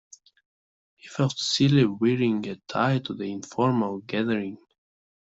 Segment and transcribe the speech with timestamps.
[0.95, 4.57] He felt silly wearing a tie to the informal gathering.